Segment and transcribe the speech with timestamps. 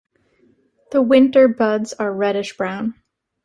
[0.89, 2.95] The winter buds are reddish brown.